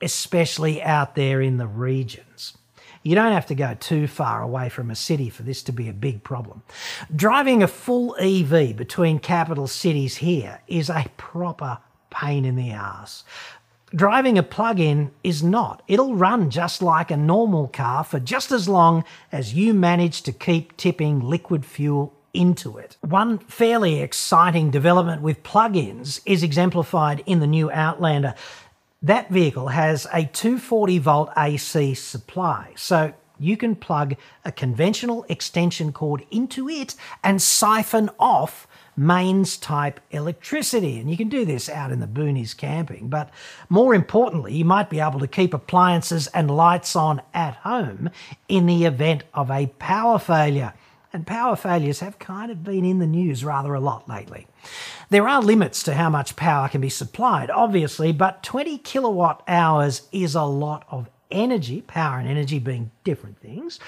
especially 0.00 0.82
out 0.82 1.14
there 1.14 1.40
in 1.40 1.56
the 1.56 1.66
regions. 1.66 2.56
You 3.02 3.14
don't 3.14 3.32
have 3.32 3.46
to 3.46 3.54
go 3.54 3.74
too 3.74 4.08
far 4.08 4.42
away 4.42 4.68
from 4.68 4.90
a 4.90 4.96
city 4.96 5.30
for 5.30 5.44
this 5.44 5.62
to 5.64 5.72
be 5.72 5.88
a 5.88 5.92
big 5.92 6.24
problem. 6.24 6.62
Driving 7.14 7.62
a 7.62 7.68
full 7.68 8.16
EV 8.18 8.76
between 8.76 9.20
capital 9.20 9.68
cities 9.68 10.16
here 10.16 10.60
is 10.66 10.90
a 10.90 11.06
proper 11.16 11.78
pain 12.10 12.44
in 12.44 12.56
the 12.56 12.72
ass. 12.72 13.22
Driving 13.94 14.36
a 14.36 14.42
plug 14.42 14.80
in 14.80 15.12
is 15.22 15.44
not. 15.44 15.82
It'll 15.86 16.16
run 16.16 16.50
just 16.50 16.82
like 16.82 17.12
a 17.12 17.16
normal 17.16 17.68
car 17.68 18.02
for 18.02 18.18
just 18.18 18.50
as 18.50 18.68
long 18.68 19.04
as 19.30 19.54
you 19.54 19.72
manage 19.72 20.22
to 20.22 20.32
keep 20.32 20.76
tipping 20.76 21.20
liquid 21.20 21.64
fuel 21.64 22.12
into 22.34 22.76
it. 22.76 22.96
One 23.00 23.38
fairly 23.38 24.00
exciting 24.00 24.70
development 24.70 25.22
with 25.22 25.42
plug 25.42 25.76
ins 25.76 26.20
is 26.26 26.42
exemplified 26.42 27.22
in 27.26 27.40
the 27.40 27.46
new 27.46 27.70
Outlander. 27.70 28.34
That 29.06 29.30
vehicle 29.30 29.68
has 29.68 30.08
a 30.12 30.24
240 30.24 30.98
volt 30.98 31.30
AC 31.36 31.94
supply, 31.94 32.72
so 32.74 33.14
you 33.38 33.56
can 33.56 33.76
plug 33.76 34.16
a 34.44 34.50
conventional 34.50 35.24
extension 35.28 35.92
cord 35.92 36.26
into 36.32 36.68
it 36.68 36.96
and 37.22 37.40
siphon 37.40 38.10
off 38.18 38.66
mains 38.96 39.58
type 39.58 40.00
electricity. 40.10 40.98
And 40.98 41.08
you 41.08 41.16
can 41.16 41.28
do 41.28 41.44
this 41.44 41.68
out 41.68 41.92
in 41.92 42.00
the 42.00 42.08
boonies 42.08 42.56
camping. 42.56 43.08
But 43.08 43.30
more 43.68 43.94
importantly, 43.94 44.54
you 44.54 44.64
might 44.64 44.90
be 44.90 44.98
able 44.98 45.20
to 45.20 45.28
keep 45.28 45.54
appliances 45.54 46.26
and 46.28 46.50
lights 46.50 46.96
on 46.96 47.22
at 47.32 47.54
home 47.58 48.10
in 48.48 48.66
the 48.66 48.86
event 48.86 49.22
of 49.32 49.52
a 49.52 49.68
power 49.78 50.18
failure 50.18 50.74
and 51.16 51.26
power 51.26 51.56
failures 51.56 52.00
have 52.00 52.18
kind 52.18 52.50
of 52.50 52.62
been 52.62 52.84
in 52.84 52.98
the 52.98 53.06
news 53.06 53.42
rather 53.42 53.72
a 53.72 53.80
lot 53.80 54.06
lately. 54.06 54.46
There 55.08 55.28
are 55.28 55.40
limits 55.40 55.84
to 55.84 55.94
how 55.94 56.10
much 56.10 56.34
power 56.34 56.68
can 56.68 56.80
be 56.80 56.88
supplied, 56.88 57.48
obviously, 57.50 58.12
but 58.12 58.42
20 58.42 58.78
kilowatt 58.78 59.42
hours 59.46 60.08
is 60.10 60.34
a 60.34 60.42
lot 60.42 60.84
of 60.90 61.08
energy, 61.30 61.82
power 61.82 62.18
and 62.18 62.28
energy 62.28 62.58
being 62.58 62.90
different 63.04 63.38
things. 63.38 63.78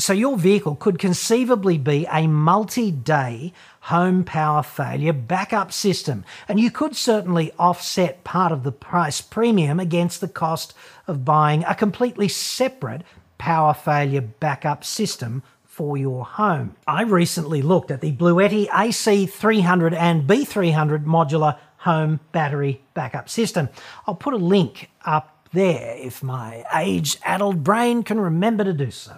So 0.00 0.12
your 0.12 0.36
vehicle 0.36 0.74
could 0.74 0.98
conceivably 0.98 1.78
be 1.78 2.06
a 2.10 2.26
multi-day 2.26 3.52
home 3.82 4.24
power 4.24 4.62
failure 4.64 5.12
backup 5.12 5.70
system, 5.70 6.24
and 6.48 6.58
you 6.58 6.70
could 6.70 6.96
certainly 6.96 7.52
offset 7.58 8.24
part 8.24 8.50
of 8.50 8.64
the 8.64 8.72
price 8.72 9.20
premium 9.20 9.78
against 9.78 10.20
the 10.20 10.28
cost 10.28 10.74
of 11.06 11.24
buying 11.24 11.62
a 11.64 11.74
completely 11.74 12.26
separate 12.26 13.02
power 13.38 13.74
failure 13.74 14.22
backup 14.22 14.82
system 14.82 15.42
for 15.72 15.96
your 15.96 16.22
home. 16.22 16.76
I 16.86 17.02
recently 17.02 17.62
looked 17.62 17.90
at 17.90 18.02
the 18.02 18.12
Bluetti 18.12 18.68
AC300 18.68 19.94
and 19.94 20.28
B300 20.28 21.06
modular 21.06 21.56
home 21.78 22.20
battery 22.30 22.82
backup 22.92 23.30
system. 23.30 23.70
I'll 24.06 24.14
put 24.14 24.34
a 24.34 24.36
link 24.36 24.90
up 25.06 25.48
there 25.54 25.96
if 25.96 26.22
my 26.22 26.62
age-addled 26.74 27.64
brain 27.64 28.02
can 28.02 28.20
remember 28.20 28.64
to 28.64 28.74
do 28.74 28.90
so. 28.90 29.16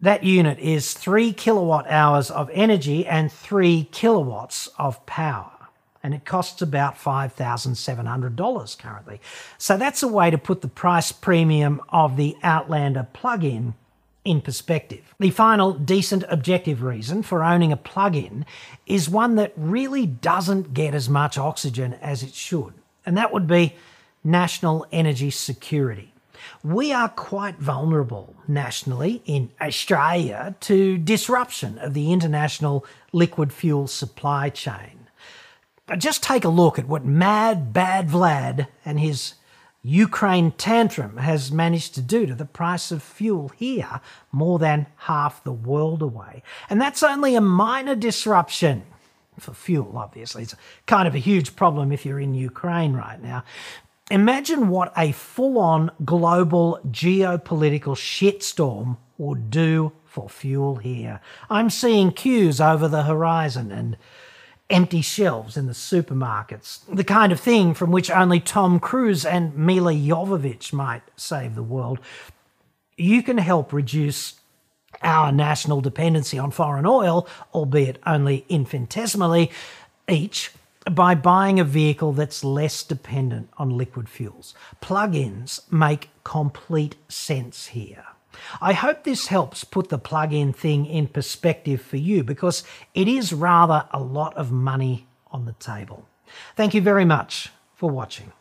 That 0.00 0.24
unit 0.24 0.58
is 0.58 0.92
3 0.92 1.32
kilowatt 1.34 1.88
hours 1.88 2.28
of 2.28 2.50
energy 2.52 3.06
and 3.06 3.30
3 3.30 3.90
kilowatts 3.92 4.70
of 4.76 5.06
power. 5.06 5.52
And 6.02 6.14
it 6.14 6.24
costs 6.24 6.60
about 6.60 6.96
$5,700 6.96 8.76
currently. 8.76 9.20
So 9.56 9.76
that's 9.76 10.02
a 10.02 10.08
way 10.08 10.32
to 10.32 10.38
put 10.38 10.62
the 10.62 10.68
price 10.68 11.12
premium 11.12 11.80
of 11.90 12.16
the 12.16 12.34
Outlander 12.42 13.06
plug-in 13.12 13.52
in 13.54 13.74
perspective. 14.40 15.14
The 15.18 15.30
final 15.30 15.72
decent 15.72 16.24
objective 16.28 16.82
reason 16.82 17.22
for 17.22 17.42
owning 17.42 17.72
a 17.72 17.76
plug-in 17.76 18.46
is 18.86 19.08
one 19.08 19.34
that 19.36 19.52
really 19.56 20.06
doesn't 20.06 20.74
get 20.74 20.94
as 20.94 21.08
much 21.08 21.36
oxygen 21.38 21.94
as 21.94 22.22
it 22.22 22.34
should, 22.34 22.74
and 23.04 23.16
that 23.16 23.32
would 23.32 23.46
be 23.46 23.74
national 24.22 24.86
energy 24.92 25.30
security. 25.30 26.12
We 26.62 26.92
are 26.92 27.08
quite 27.08 27.58
vulnerable 27.58 28.34
nationally 28.46 29.22
in 29.24 29.50
Australia 29.60 30.54
to 30.60 30.98
disruption 30.98 31.78
of 31.78 31.94
the 31.94 32.12
international 32.12 32.84
liquid 33.12 33.52
fuel 33.52 33.86
supply 33.86 34.50
chain. 34.50 35.08
Just 35.98 36.22
take 36.22 36.44
a 36.44 36.48
look 36.48 36.78
at 36.78 36.88
what 36.88 37.04
Mad 37.04 37.72
Bad 37.72 38.08
Vlad 38.08 38.68
and 38.84 38.98
his 39.00 39.34
Ukraine 39.82 40.52
tantrum 40.52 41.16
has 41.16 41.50
managed 41.50 41.94
to 41.96 42.02
do 42.02 42.24
to 42.26 42.34
the 42.34 42.44
price 42.44 42.92
of 42.92 43.02
fuel 43.02 43.50
here, 43.56 44.00
more 44.30 44.58
than 44.58 44.86
half 44.96 45.42
the 45.42 45.52
world 45.52 46.02
away. 46.02 46.42
And 46.70 46.80
that's 46.80 47.02
only 47.02 47.34
a 47.34 47.40
minor 47.40 47.96
disruption 47.96 48.84
for 49.40 49.54
fuel, 49.54 49.98
obviously. 49.98 50.42
It's 50.44 50.54
kind 50.86 51.08
of 51.08 51.14
a 51.14 51.18
huge 51.18 51.56
problem 51.56 51.90
if 51.90 52.06
you're 52.06 52.20
in 52.20 52.34
Ukraine 52.34 52.92
right 52.92 53.20
now. 53.20 53.44
Imagine 54.10 54.68
what 54.68 54.92
a 54.96 55.12
full 55.12 55.58
on 55.58 55.90
global 56.04 56.78
geopolitical 56.88 57.96
shitstorm 57.96 58.98
would 59.18 59.50
do 59.50 59.92
for 60.04 60.28
fuel 60.28 60.76
here. 60.76 61.20
I'm 61.48 61.70
seeing 61.70 62.12
queues 62.12 62.60
over 62.60 62.86
the 62.86 63.04
horizon 63.04 63.72
and 63.72 63.96
empty 64.72 65.02
shelves 65.02 65.56
in 65.56 65.66
the 65.66 65.72
supermarkets, 65.72 66.80
the 66.92 67.04
kind 67.04 67.30
of 67.30 67.38
thing 67.38 67.74
from 67.74 67.92
which 67.92 68.10
only 68.10 68.40
Tom 68.40 68.80
Cruise 68.80 69.24
and 69.24 69.56
Milla 69.56 69.92
Jovovich 69.92 70.72
might 70.72 71.02
save 71.16 71.54
the 71.54 71.62
world. 71.62 72.00
You 72.96 73.22
can 73.22 73.38
help 73.38 73.72
reduce 73.72 74.40
our 75.02 75.30
national 75.30 75.80
dependency 75.80 76.38
on 76.38 76.50
foreign 76.50 76.86
oil, 76.86 77.28
albeit 77.52 77.98
only 78.06 78.44
infinitesimally, 78.48 79.50
each 80.08 80.50
by 80.90 81.14
buying 81.14 81.60
a 81.60 81.64
vehicle 81.64 82.12
that's 82.12 82.42
less 82.42 82.82
dependent 82.82 83.48
on 83.58 83.70
liquid 83.70 84.08
fuels. 84.08 84.54
Plug 84.80 85.14
ins 85.14 85.60
make 85.70 86.08
complete 86.24 86.96
sense 87.08 87.68
here. 87.68 88.04
I 88.60 88.72
hope 88.72 89.04
this 89.04 89.26
helps 89.26 89.64
put 89.64 89.88
the 89.88 89.98
plug-in 89.98 90.52
thing 90.52 90.86
in 90.86 91.08
perspective 91.08 91.82
for 91.82 91.96
you 91.96 92.24
because 92.24 92.64
it 92.94 93.08
is 93.08 93.32
rather 93.32 93.86
a 93.90 94.00
lot 94.00 94.36
of 94.36 94.50
money 94.50 95.06
on 95.30 95.44
the 95.44 95.52
table. 95.54 96.06
Thank 96.56 96.74
you 96.74 96.80
very 96.80 97.04
much 97.04 97.50
for 97.74 97.90
watching. 97.90 98.32